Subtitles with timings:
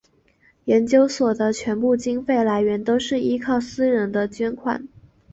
[0.65, 4.87] 研究所的全部经费来源都是依靠私人的捐款。